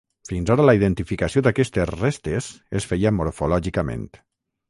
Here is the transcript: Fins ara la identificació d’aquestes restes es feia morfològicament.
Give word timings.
Fins 0.27 0.47
ara 0.53 0.63
la 0.69 0.73
identificació 0.77 1.43
d’aquestes 1.47 1.91
restes 1.91 2.49
es 2.81 2.89
feia 2.93 3.13
morfològicament. 3.21 4.09